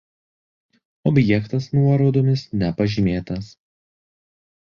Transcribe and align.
Objektas 1.09 1.67
nuorodomis 1.75 2.45
nepažymėtas. 2.63 3.51